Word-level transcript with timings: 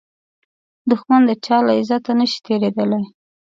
دښمن 0.89 1.21
د 1.29 1.31
چا 1.45 1.57
له 1.67 1.73
عزته 1.79 2.11
نشي 2.19 2.39
تېریدای 2.45 3.03